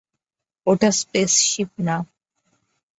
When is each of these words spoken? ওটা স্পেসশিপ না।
ওটা 0.67 0.89
স্পেসশিপ 0.99 1.69
না। 1.87 1.95